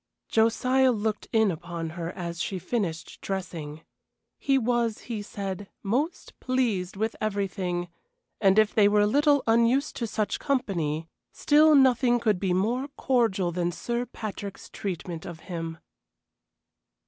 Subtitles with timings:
[0.29, 3.83] Josiah looked in upon her as she finished dressing.
[4.39, 7.87] He was, he said, most pleased with everything,
[8.39, 12.87] and if they were a little unused to such company, still nothing could be more
[12.97, 15.77] cordial than Sir Patrick's treatment of him.